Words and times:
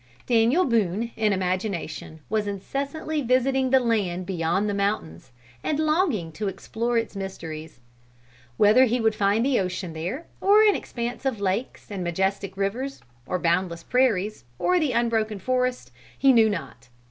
Daniel 0.25 0.65
Boone, 0.65 1.11
in 1.15 1.31
imagination, 1.31 2.21
was 2.27 2.47
incessantly 2.47 3.21
visiting 3.21 3.69
the 3.69 3.79
land 3.79 4.25
beyond 4.25 4.67
the 4.67 4.73
mountains, 4.73 5.31
and 5.63 5.79
longing 5.79 6.31
to 6.31 6.47
explore 6.47 6.97
its 6.97 7.15
mysteries. 7.15 7.81
Whether 8.57 8.85
he 8.85 8.99
would 8.99 9.13
find 9.13 9.45
the 9.45 9.59
ocean 9.59 9.93
there 9.93 10.25
or 10.41 10.63
an 10.63 10.73
expanse 10.73 11.23
of 11.23 11.39
lakes 11.39 11.91
and 11.91 12.03
majestic 12.03 12.57
rivers, 12.57 13.01
or 13.27 13.37
boundless 13.37 13.83
prairies, 13.83 14.43
or 14.57 14.79
the 14.79 14.91
unbroken 14.91 15.37
forest, 15.37 15.91
he 16.17 16.33
knew 16.33 16.49
not. 16.49 16.89